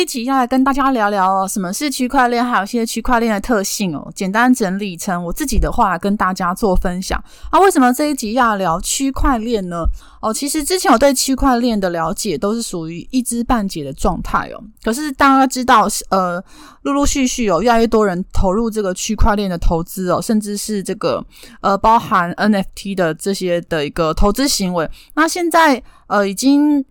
[0.00, 4.10] 这一集要来跟大家聊聊哦，什么是区块链，还有一些区块链的特性哦。
[4.14, 7.60] 简单整理成我自己的话，跟大家做分享啊。
[7.60, 9.84] 为什么这一集要聊区块链呢？
[10.22, 14.64] 哦，其实之前我对区块链的了解都是属于一知半解的状态哦。
[14.82, 16.42] 可是大家知道，呃，
[16.80, 21.22] 陆陆续续有越来越多人投入这个区块链的投资哦，甚至是这个
[21.60, 24.88] 呃包含 NFT 的这些的一个投资行为。
[25.12, 26.82] 那现在呃已经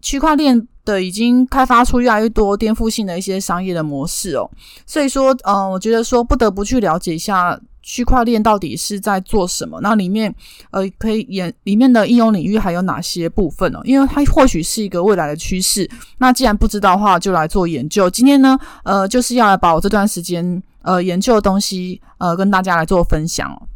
[0.00, 0.66] 区块链。
[0.82, 4.50] 的已经开发出越来越多颠覆性的一些商业的模式哦，
[4.86, 10.34] 所以说，嗯、我觉得说不得不去了解一下区块链到底是在做什么，那里面
[10.70, 13.80] 呃可以演里面的应用领域还有哪些部分哦？
[13.84, 15.88] 因为它或许是一个未来的趋势。
[16.16, 18.08] 那既然不知道的话，就来做研究。
[18.08, 23.68] 今天呢，呃，就是要来把我这段时间呃研究的东西呃跟大家来做分享哦。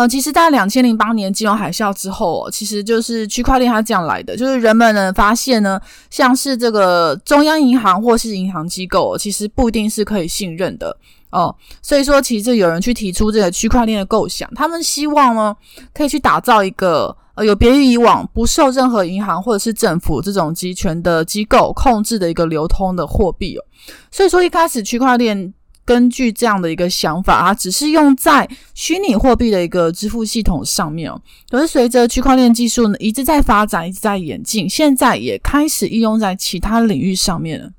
[0.00, 10.96] 呃，其实，在两千零八年金融海啸之后哦，其实就是区块链它这样来的，就是人们呢发现呢，像是这个中央银行或是银行机构，其实不一定是可以信任的
[11.28, 11.54] 哦。
[11.82, 15.54] 所以说，其实有人去提出这个区块链的构想，他们希望呢，
[15.92, 23.64] 可以去打造一个呃有别于以往不受任何银行或者是政府这种集权的机构控制的一个流通的货币哦。
[24.10, 25.52] 所以说，一开始区块链。
[25.84, 31.20] 根据这样的一个想法，啊只是用在虚拟货币的一个支付系统上面哦。
[31.48, 37.70] 可是随着区块链技术呢一直在发展，一直在演进，现在也开始应用在其他领域上面了。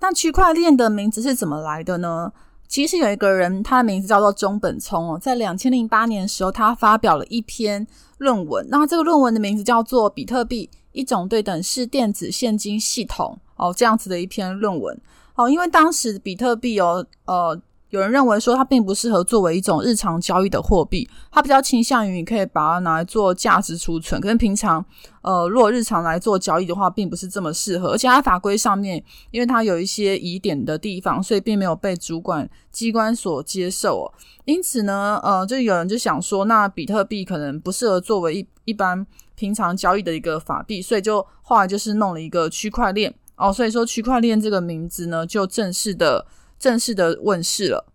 [0.00, 2.32] 那区块链的名字是怎么来的呢？
[2.68, 7.84] 其实有一个人，他的名字叫做中本聪哦，在两千零八年的时候，他发表了一篇
[8.18, 8.64] 论文。
[8.70, 14.96] 那这个论文的名字叫做《比特币：一种对等式电子现金系统》哦，这样子的一篇论文。
[15.40, 17.58] 哦，因为当时比特币哦，呃，
[17.88, 24.84] 有人认为说它并不适合作为一种日常交易的货币，它比较倾向于你可以把它拿来做价值储存，可是平常
[25.22, 34.12] 呃，如果日常来做交易的话，并不是这么适合，而且它法规上面，因为它有一些疑点的地方，所以并没有被主管机关所接受哦。
[34.44, 43.14] 因此呢，呃，就有人就想说，那比特币可能不适合作为一一般平常交易的一个法币，所以就后来就是弄了一个区块链。
[43.40, 46.26] 哦，所以说区块链这个名字呢，就正式的、
[46.58, 47.86] 正式的问世了。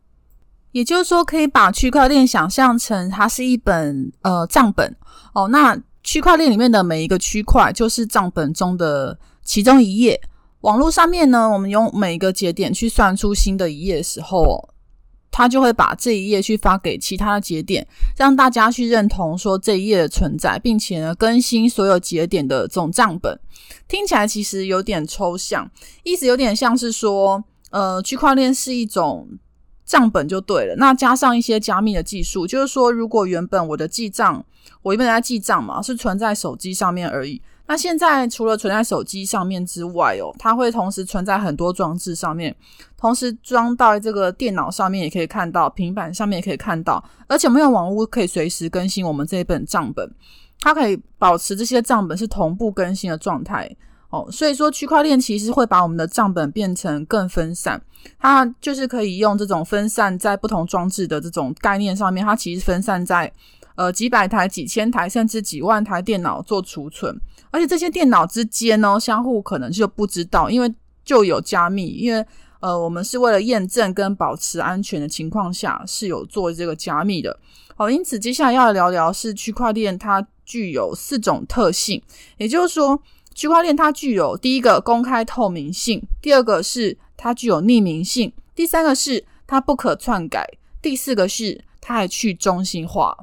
[0.71, 4.93] 也就是说，可以把区块链想象成它是一本呃账本
[5.33, 5.47] 哦。
[5.47, 10.19] 那区块链里面的每一个区块就是账本中的其中一页。
[10.61, 14.67] 网络上面呢，我们用每一个节点去算出新的一页的时候，
[15.37, 17.85] 它就会把这一页去发给其他的节点，
[18.15, 23.37] 让大家去认同说这一页的存在，并且呢更新所有节点的总账本。
[23.85, 25.69] 听起来其实有点抽象，
[26.03, 29.27] 意思有点像是说，呃，区块链是一种
[29.85, 30.75] 账本就对了。
[30.77, 34.45] 那加上一些加密的技术，就是说，如果原本我的记账，
[34.83, 37.41] 我原本在记账嘛，是存在手机上面而已。
[37.67, 42.55] 那现在除了存在手机上面之外哦，它会同时存在很多装置上面，
[42.95, 50.09] 同时装到这个电脑上面也可以看到，平板上面也可以看到，而且我们用网屋可以随时更新我们这一本账本，
[50.59, 53.75] 它可以保持这些账本是同步更新的状态
[54.09, 54.27] 哦。
[54.31, 57.81] 所以说区块链其实会把我们的账本变成更分散，
[58.19, 63.31] 它就是可以用这种分散在不同装置的这种概念上面，它其实分散在
[63.75, 67.15] 呃几百台、几千台甚至几万台电脑做储存。
[67.51, 70.73] 而且这些电脑之间呢，相互可能就不知道，因为
[71.05, 72.25] 就有加密，因为
[72.59, 77.39] 呃，我们是为了验证跟保持安全的情况下，是有做这个加密的。
[77.75, 82.01] 好，因此接下来要聊聊是区块链它具有四种特性，
[82.37, 82.99] 也就是说，
[83.33, 90.49] 区块链它具有第一个公开透明性，第二个是它具有匿名性，第三个是它不可篡改，
[90.81, 93.15] 第四个是它还去中心化。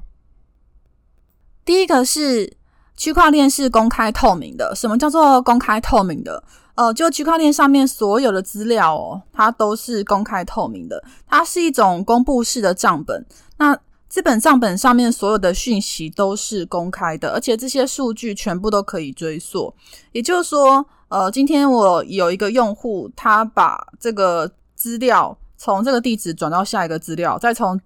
[1.64, 2.56] 第一个是。
[2.94, 4.72] 区块链是公开透明的。
[4.76, 6.44] 什么叫做公开透明的？
[6.74, 11.02] 呃，就区块链上面所有的资料哦，它都是公开透明的。
[11.26, 13.26] 它是一种公布式的账本。
[13.56, 13.76] 那
[14.08, 19.74] 这本账本上面所有的讯息都是公开的，而且这些数据全部都可以追溯。
[20.12, 27.80] 也就是说，呃，今天我有一个用户，他把这个资料从这个地址转到下一个资料，再从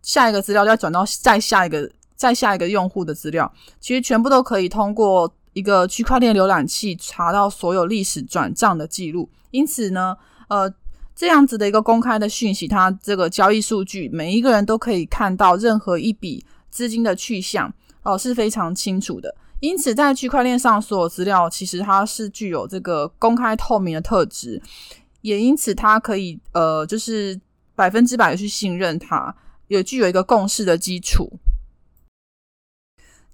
[0.00, 1.90] 下一个资料再转到再下一个。
[2.16, 9.28] 再下一个用户的资料，其实全部都可以通过一个区块链浏览器查到所有历史转账的记录。
[9.50, 10.16] 因此呢，
[10.48, 10.72] 呃，
[11.14, 17.72] 这样子的一个公开的讯息，它这个交易数据，每一个人都可以看到任何一笔资金的去向，
[18.02, 19.34] 哦是非常清楚的。
[19.60, 24.60] 因此，在区块链上所有资料，其实它是具有这个公开透明的特质，
[25.22, 27.40] 也因此它可以呃，就是
[27.74, 29.34] 百分之百去信任它，
[29.68, 31.30] 也具有一个共识的基础。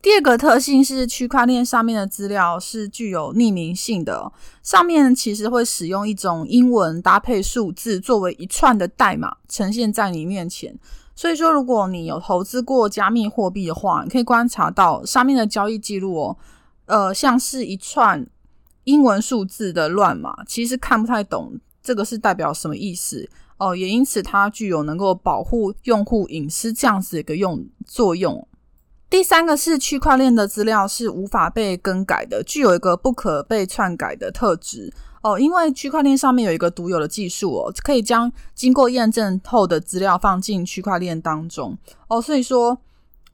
[0.02, 4.32] 第二个特性是区块链上面的资料是具有匿名性的，
[4.62, 10.74] 上面其实会使用一种英文搭配数字作为一串的代码呈现在你面前。
[11.14, 16.36] 所以说，如果你有投资过加密货币的话，你可以观察到上面的交易记录哦，
[16.86, 18.26] 呃，像是一串
[18.84, 28.46] 英文数字的乱码，其实看不太懂这个是代表什么意思哦，也因此它具有能够保护用户隐私这样子一个用作用。
[29.10, 35.36] 第三个是区块链的资料是无法被更改的，具有一个不可被篡改的特质哦。
[35.36, 41.76] 因为区块链上面有一个独有的技术哦，可以将经过验证后的资料放进区块链当中
[42.06, 42.22] 哦。
[42.22, 42.78] 所以说，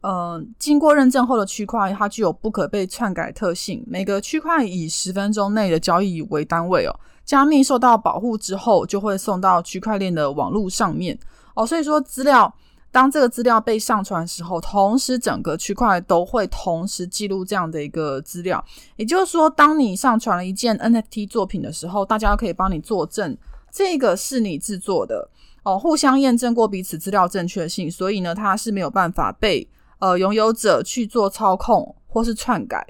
[0.00, 3.84] 呃，经过认证后的区块它具有不可被篡改特性。
[3.87, 11.19] 每个区块以十分钟内的交易为单位哦，加密受到保护之后就会送到区块链的网络上面
[11.55, 11.67] 哦。
[11.67, 12.55] 所以说资料。
[12.96, 18.64] 当这个资料被上传的时候，同时整个区块都会同时记录这样的一个资料。
[18.96, 23.37] 也就是说，当你上传了一件 NFT 作品的时候，大家可以帮你作证，
[23.70, 25.28] 这个是你制作的
[25.62, 32.82] 哦，互相验证过彼此资料正确性，所以呢，它是没有办法被呃拥有者去做操控或是篡改。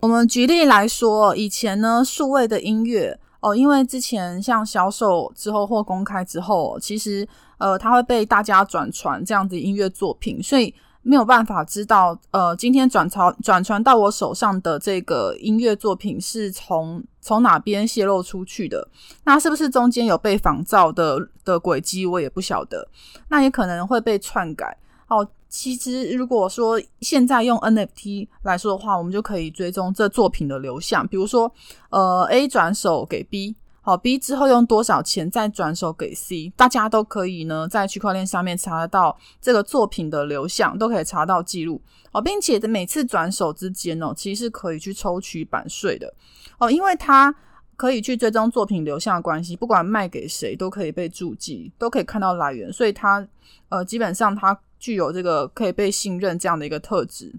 [0.00, 3.18] 我们举例来说，以前呢，数位的音乐。
[3.40, 7.26] 哦，因为之前像销售之后或公开之后，其实
[7.58, 18.88] 呃，它会被大家转传这样子音乐作品，所以没有办法知道呃，今天转传转传到我手上的这个音乐作品是从从哪边泄露出去的，
[19.24, 22.88] 那是不是中间有被仿造的的轨迹，我也不晓得，
[23.28, 24.76] 那也可能会被篡改。
[25.08, 31.08] 哦，其实如果说现在用 NFT 来说的话，我们就可以追踪这作品的流向。
[31.08, 31.50] 比如说，
[31.88, 33.56] 呃，A 转手给 B，
[33.88, 41.80] 好，B 之后用多少钱再转手给 C，大家都可以呢在区块链上面查得到这个作品的流向，都可以查到记录。
[42.12, 46.12] 哦，并且每次转手之间哦，其实是可以去抽取版税的。
[46.58, 47.34] 哦，因为它
[47.78, 53.26] 可以去追踪作品流向的关系，不管卖给谁都可以被注记，都可以看到来源，所以它
[53.70, 54.60] 呃，基本上它。
[54.78, 57.34] 具有这个可以被信任这样的一个特质，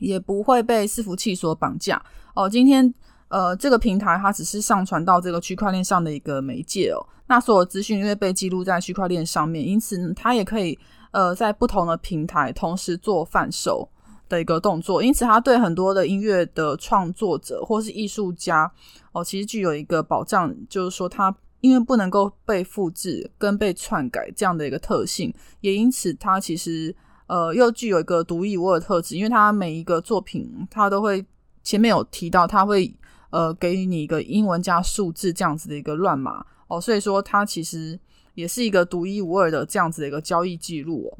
[0.00, 2.04] 也不会被伺服器所绑架
[2.34, 2.46] 哦。
[2.46, 2.92] 今天
[3.28, 6.98] 呃，这个平台它只是上传到这个区块链上的一个媒介哦。
[7.26, 10.78] 那所有资讯因为被记录在区块链上面，因此，它也可以
[11.10, 13.88] 呃在不同的平台同时做贩售
[14.28, 15.02] 的一个动作。
[15.02, 18.70] 因此，它对很多的音乐的创作者或是艺术家
[19.12, 21.34] 哦，其实具有一个保障，就是说它。
[21.62, 26.94] 因为不能够被复制跟被篡改这样的一个特性，也因此它其实
[27.26, 31.24] 呃又具有一个独一无二的特质，因为它每一个作品它都会
[31.64, 32.94] 前面有提到，它会
[33.36, 38.00] 呃给你一个英文加数字这样子的一个乱码哦，所以说它其实
[38.34, 41.18] 也是一个独一无二的这样子的一个交易记录哦。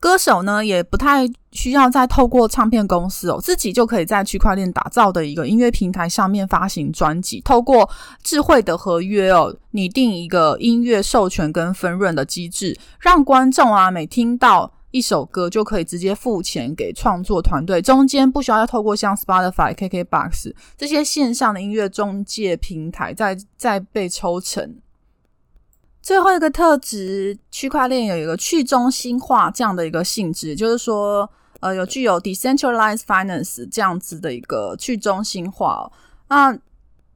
[0.00, 7.90] 歌手呢，也不太需要再透过唱片公司哦，自己就可以在区块链打造的一个音乐平台上面发行专辑，透过
[8.22, 24.76] 智慧的合约哦，拟定一个音乐授权跟分润的机制，让观众啊每听到一首歌就可以直接付钱给创作团队，中间不需要再透过像 Spotify、KKBox 这些线上的音乐中介平台再再被抽成。
[26.02, 31.28] 最后一个特质，区块链有一个去中心化这样的一个性质，就是说，
[31.60, 35.92] 呃，有具有 decentralized finance 这样子的一个去中心化哦。
[36.28, 36.58] 那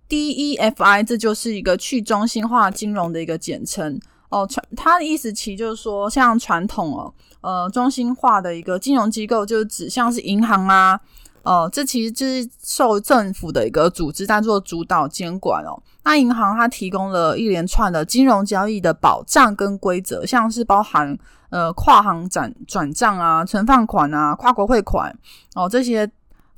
[0.08, 3.98] DeFi 这就是一个去中心化金融的一个简称
[4.28, 4.46] 哦。
[4.46, 10.98] 传它的意思其实就是说，像传统哦，呃，中心化的一个金融机构，就是指像是银行啊。
[11.42, 15.74] 哦，这其实就是受政府的一个组织在做主导监管哦。
[16.04, 21.18] 那银行它提供了一连串的金融交易的保障跟规则，像是包含
[21.50, 25.12] 呃跨行转转账啊、存放款啊、跨国汇款
[25.56, 26.08] 哦这些，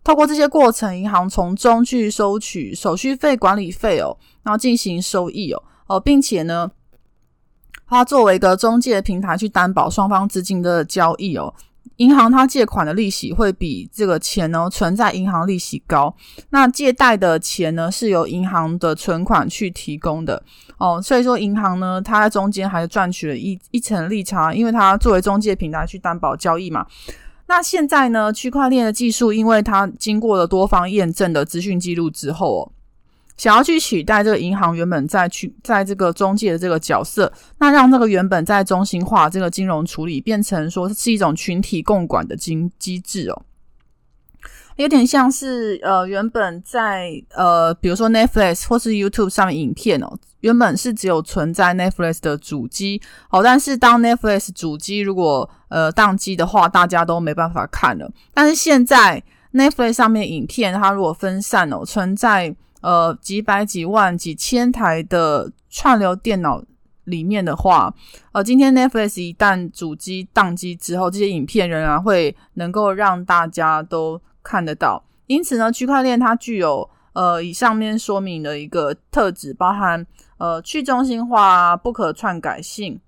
[0.02, 6.70] 透过这些过程，银行从中去收取手续费、管理费哦，然后进行收益哦哦，并且呢，
[7.94, 11.54] 它作为一个中介平台去担保双方资金的交易哦。
[11.98, 16.12] 银行它借款的利息会比这个钱呢存在银行利息高，
[16.50, 20.42] 那借贷的钱呢是由银行的存款去提供的
[20.78, 26.84] 哦，所以说银行呢它在中间还赚取了一一层利差，因为它作为中介平台去担保交易嘛。
[27.46, 32.72] 那现在呢区块链的技术，因为它经过了多方验证的资讯记录之后哦，
[33.36, 43.42] 想要去取代这个银行原本在去在这个中介的这个角色，那让这个原本在中心化这个金融处理变成说是一种群体共管的经机制哦，
[44.76, 53.00] 有点像是呃原本在呃比如说 Netflix 或是 YouTube 上面影片哦，原本是只有存在 Netflix 的主机
[53.30, 58.08] 哦，但是当 Netflix 主机如果呃宕机的话，大家都没办法看了。
[58.32, 59.22] 但是现在
[59.52, 66.62] Netflix 上面影片它如果分散哦，存在呃，几百、几万、几千台的串流电脑
[67.04, 67.94] 里面的话，
[68.32, 75.02] 呃，今天 Netflix 一旦主机宕机之后，这些影片仍然会能够让大家都看得到。
[75.28, 83.00] 因此呢，区块链它具有呃以上面说明的一个特质，包含呃去中心化、不可篡改性、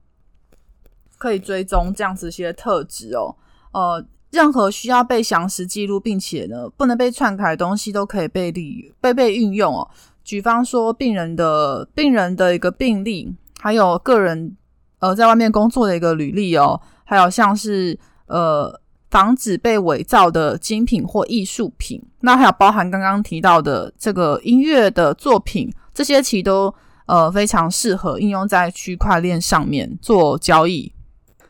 [1.19, 3.37] 可以追踪这样子一些特质哦，
[3.73, 4.07] 呃。
[4.31, 9.89] 任何需要被详实记录，并且呢不能被篡改的东西，都可以被利被被运用哦。
[10.25, 14.57] 举方说，病人的病人的一个病历，还有个人
[14.99, 26.75] 呃在外面工作的一个履历哦，还有像是呃防止被伪造的精品或艺术品，那还有包含刚刚提到的这个音乐的作品，这些其实都
[27.07, 30.93] 呃非常适合应用在区块链上面做交易。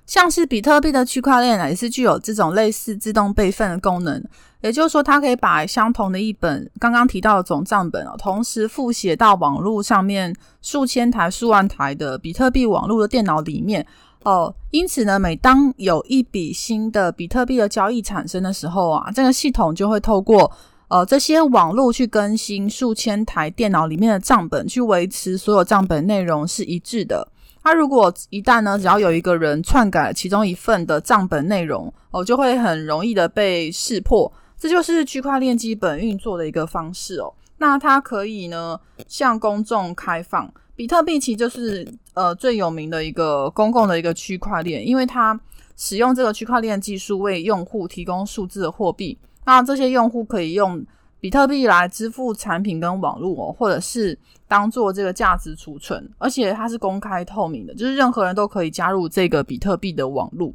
[0.06, 4.22] 像是比特币的区块链呢也是具有这种类似自动备份的功能，
[4.60, 13.84] 也就是说，它可以把相同的一本刚刚提到的总账本哦，同时复写到网络上面数千台、数万台的比特币网络的电脑里面
[14.22, 14.54] 哦。
[14.70, 20.52] 因此呢，每当有一笔新的比特币的交易产生的时候啊，这个系统就会透过
[20.86, 27.28] 呃这些网络去更新数千台电脑里面的账本，去维持所有账本内容是一致的。
[27.66, 34.32] 它如果一旦呢，只要有一个人篡改其中一份的账本内容，哦，就会很容易的被识破。
[34.56, 37.35] 这就是区块链基本运作的一个方式哦。
[37.58, 45.37] 那它可以呢向公众开放，比特币其实就是呃最有名的一个公共的一个区块链，因为它
[45.76, 50.87] 使用这个区块链技术为用户提供数字的货币，那这些用户可以用
[51.18, 60.52] 比特币来支付产品跟网络哦，或者是当做这个价值储存，而且它是公开透明的，就是任何人都可以加入这个比特币的网络，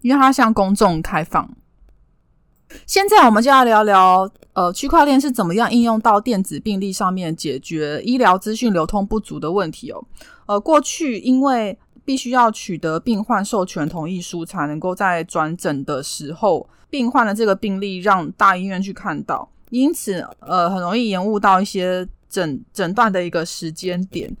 [0.00, 1.50] 因为它向公众开放。
[2.86, 10.04] 现在我们就要聊聊，呃，区块链是怎么样应用到电子病历上面，解决医疗资讯流通不足的问题哦。
[10.46, 19.48] 呃，过去因为必须要取得病患授权同意书，才能够在转诊的时候，病患的这个病历让大医院去看到。
[19.70, 24.34] 因此，呃，很容易延误到一些诊诊断的一个时间点。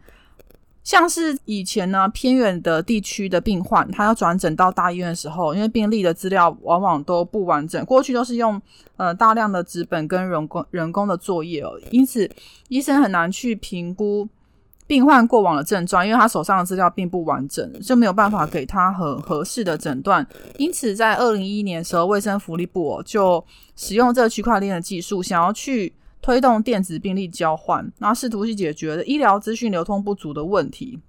[0.84, 8.62] 像是以前呢，偏远的地区的病患，他要转诊到大医院的时候，因为病历的资料往往都不完整，过去都是用
[8.96, 12.30] 呃大量的纸本跟人工人工的作业哦，因此
[12.68, 14.28] 医生很难去评估。
[14.86, 20.26] 病患过往的症状，因为他手上的资料并不完整，就没有办法给他很合适的诊断。
[20.58, 31.00] 因此，在二零一一年的时候，卫生福利部就使用这个区块链的技术，想要去推动电子病历交换，然后试图去解决医疗资讯流通不足的问题。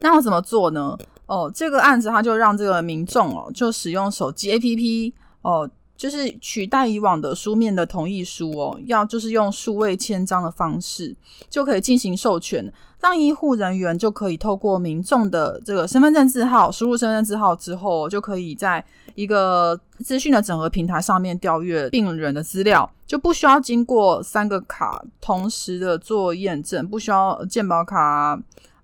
[0.00, 0.98] 那要怎么做呢？
[1.26, 5.12] 哦，这个案子他就让这个民众哦，就使用手机 APP
[5.42, 5.70] 哦。
[6.00, 11.14] 就是取代以往的书面的同意书哦，要就是用数位签章的方式
[11.50, 18.82] 就可以进行授权，让医护人员就可以透过民众的这个身份证字号输入身份证字号之后，就可以在
[19.14, 28.40] 一个资讯的整合平台上面调阅病人的资料，就不需要经过三个卡同时的做验证，不需要健保卡。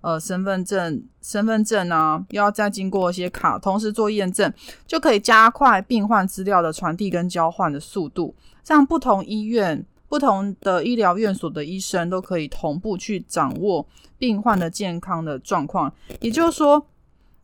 [0.07, 4.49] 呃，身份证、身份证啊，要再经过一些卡，同时做验证，
[4.85, 8.33] 就可以加快病患资料的传递跟交换的速度。
[8.63, 13.85] 像不同医院、不同的医疗院所的医生都可以同步去掌握
[14.17, 15.93] 病患的健康的状况。
[16.21, 16.81] 也就是说，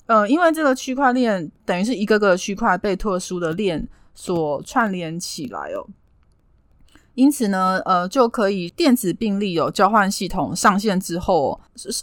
[0.06, 5.86] 呃，因为这个区块链等于是一个个区块被特殊的链所串联起来哦。
[7.16, 11.60] 因此呢，呃，就可以电子病历有交换系统上线之后，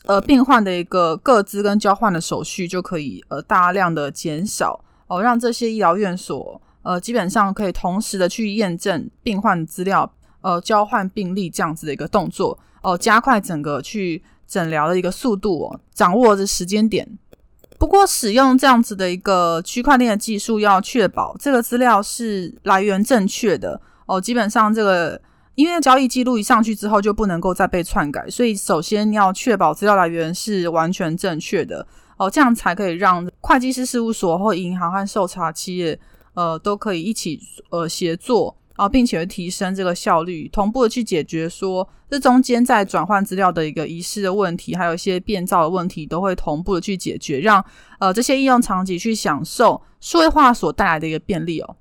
[0.07, 10.13] 呃，病患的一个个资跟交换的手续就可以呃大量的减少哦，让这些医疗院所呃基本上可以同时的去验证病患资料，
[10.43, 17.19] 呃，交换病历这样子的一个动作哦，加快整个去诊疗的一个速度哦，掌握着时间点。
[17.81, 23.81] 不过，使用这样子的一个区块链的技术，要确保这个资料是来源正确的。
[24.11, 25.21] 哦，基本上这个
[25.55, 31.87] 因为交易记录一上去之后就不能够再被篡改，所以首先要确保资料来源是完全正确的
[32.17, 35.97] 哦，这样才可以让会计师事务所或银行和受查企业
[36.35, 37.39] 呃都可以一起
[37.71, 47.65] 呃协作啊，并且提升这个效率，同步的去解决说这中间在转换资料的一个遗失的问题，还有一些变造的问题，都会同步的去解决，让
[48.01, 51.77] 呃这些应用场景去享受数位化所带来的一个便利哦。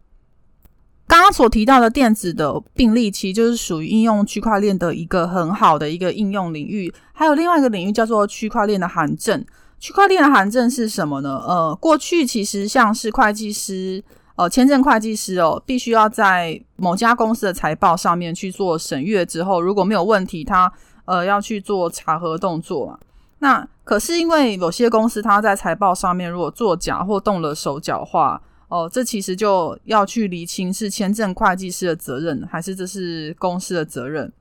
[1.09, 6.93] 刚刚所提到的电子的病历，其实就是属于应用区块链的一个很好的一个应用领域。
[7.13, 9.43] 还有另外一个领域叫做区块链的函证。
[9.79, 11.43] 区块链的函证是什么呢？
[11.47, 14.03] 呃，过去其实像是会计师。
[14.35, 20.71] 呃，签证会计师哦，必须要在某家公司的财报上面去做审阅之后，如果没有问题，他
[21.05, 22.99] 呃要去做查核动作嘛。
[23.39, 34.31] 那可是因为有些公司他在财报上面如果作假或动了手脚的话，哦、这其实就要去厘清是签证会计师的责任，还是这是公司的责任。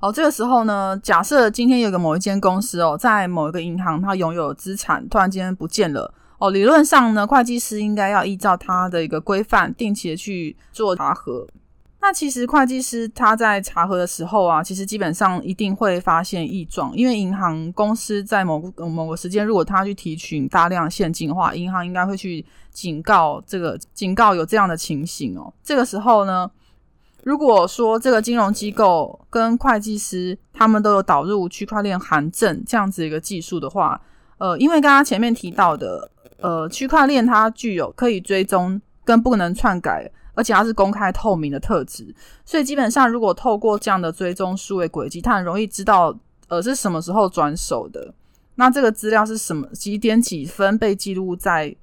[0.00, 6.12] 哦，这个时候呢，假设今天有个某一间公司哦，在某一个银行，它拥有资产突然间不见了。
[6.38, 11.46] 哦，理论上呢，会计师应该要依照他的一个规范，定期的去做查核。
[12.02, 25.50] 那其实会计师他在查核的时候啊，其实基本上一定会发现异状，因为银行公司在某个某个时间，如果他去提取大量现金的话，银行应该会去警告这个警告有这样的情形哦。
[25.62, 26.50] 这个时候呢，
[27.22, 34.00] 如果说这个金融机构跟会计师他们都有导入区块链函证这样子一个技术的话，
[34.38, 36.10] 呃，因为刚刚前面提到的。
[36.40, 46.16] 呃，区块链它具有可以追踪跟不能篡改，而且它是公开透明的特质，所以基本上如果透过这样的追踪数位轨迹，它很容易知道
[46.48, 48.14] 呃是什么时候转手的，
[48.54, 51.74] 那这个资料是什么几点几分被记录在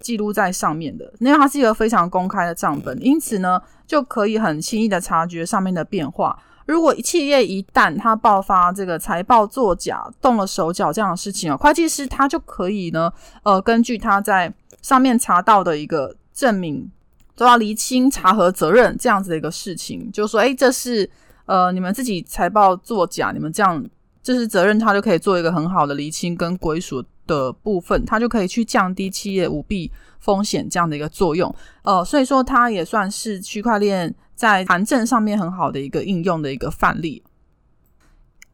[0.00, 6.38] 记录在上面的，因为它是一个非常公开的账本，因此呢就可以很轻易的察觉上面的变化。
[6.64, 13.12] 如果企业一旦它爆发这个财报作假、动了手脚这样的事情哦，会计师他就可以呢，
[13.42, 16.90] 呃，根据他在上面查到的一个证明，
[17.36, 21.08] 都要厘清查核责任这样子的一个事情，就说，诶，这是
[21.46, 23.84] 呃你们自己财报作假，你们这样
[24.22, 34.14] 这是责任，他就可以做一个很好的厘清跟归属的部分，他就可以去降低企业舞弊风险这样的一个作用，呃，所以说它也算是区块链。
[34.34, 37.22] 在函证上面很好的一个应用的一个范例，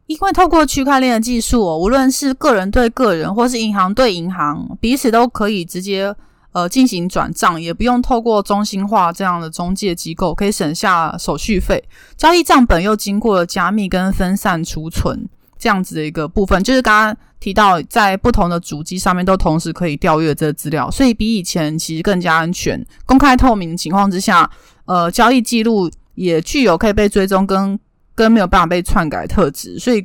[0.05, 6.15] 因为透过区块链的技术哦，无论是个人对个人，或是银行对银行，彼此都可以直接
[6.51, 11.83] 呃进行转账，也不用透过中心化这样的中介机构，可以省下手续费。
[12.17, 24.49] 交易账本又经过了加密跟分散储存这样子的一个部分，就是刚刚提到在不同的主机上面都同时可以调阅这资料，所以比以前其实更加安全、公开透明的情况之下。
[24.85, 27.79] 呃，交易记录也具有可以被追踪跟
[28.15, 30.03] 跟没有办法被篡改特质，所以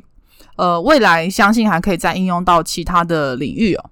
[0.57, 3.89] 呃，未来相信还可以再应用到其他的领域哦。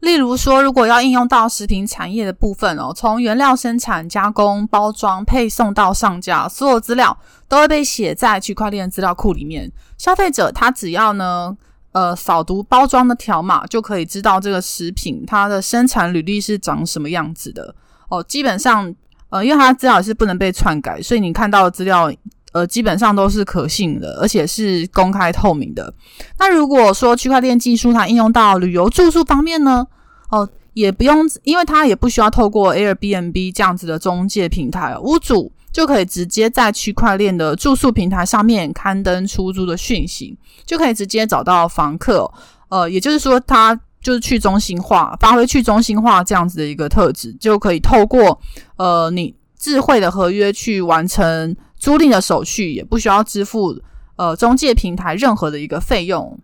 [0.00, 7.16] 例如说，如果要应用到食品产业的部分哦，从原料生产、加工、包装、配送到上架，所有资料
[7.48, 9.70] 都会被写在区块链资料库里面。
[9.98, 11.56] 消费者他只要呢，
[11.92, 17.74] 呃，扫读包装的条码，就可以知道这个食品它的生产履历是长什么样子的
[18.08, 18.22] 哦。
[18.22, 18.94] 基本上。
[19.32, 22.12] 呃，因为它资料是不能被篡改，所以你看到的资料，
[22.52, 25.92] 呃，基本上都是可信的，而且是公开透明的。
[26.38, 29.86] 那如果说区块链技术它应用到旅游住宿方面呢？
[30.30, 42.30] 哦，也不用，因为它也不需要透过 Airbnb 这样子的中介平台，屋主就可以直接在区块链的住宿平台上面刊登出租的讯息，就可以直接找到房客。
[42.68, 43.80] 呃，也就是说，它。
[44.02, 48.40] 就是去中心化，发挥去中心化这样子的一个特质，就可以透过
[48.76, 53.80] 呃你智慧的合约去完成租赁的手续，也不需要支付
[54.14, 56.38] 呃中介平台任何的一个费用。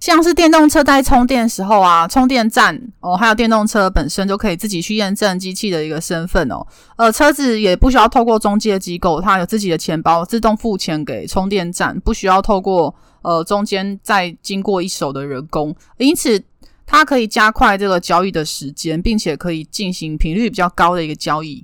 [0.00, 6.66] 像是电动车在充电时候啊，充电站哦，还有电动车本身就可以自己去验证机器的一个身份哦。
[6.96, 16.42] 呃，车子也不需要透过中介机构，它有自己的钱包，自动付钱给充电站，不需要透过呃中间再经过一手的人工，因此。
[16.90, 21.62] 它可以加快这个交易的时间，并且可以进行频率比较高的一个交易。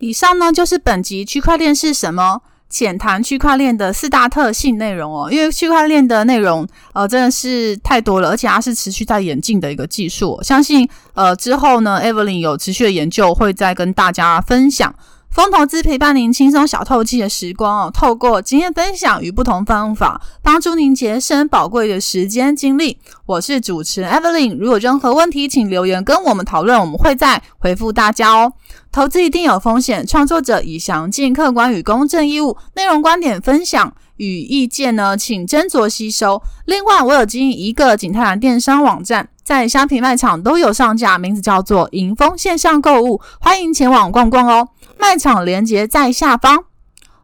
[0.00, 2.40] 以上呢就是本集区块链是什么？
[2.70, 5.30] 浅谈区块链的四大特性内容哦。
[5.30, 10.40] 因为区块链的内容呃真的是太多了，而且它是持续在演进的一个技术。
[10.42, 14.92] 相信呃之后呢，Evelyn 有持续的研究会再跟大家分享。
[15.34, 22.98] 风投资陪伴您轻松小透气的时光哦，透过经验分享与不同方法，帮助您节省宝贵的时间精力。
[23.26, 28.52] 我是主持人 Evelyn，如果有任何问题，请留言跟我们讨论，我们会再回复大家哦。
[28.92, 36.40] 投资一定有风险，创作者以详尽、客观与公正义务，内容观点分享与意见呢，请斟酌吸收。
[36.66, 44.68] 另外，我有经营一个景泰蓝电商网站，在虾皮卖场都有上架，名字叫做迎风线上购物，欢迎前往逛逛哦。
[44.98, 46.64] 卖场连接在下方。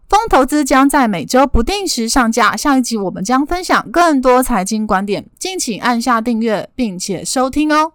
[0.09, 7.92] 风投资将在每周不定时上架，下一集我们将分享更多财经观点，敬请按下订阅并且收听哦。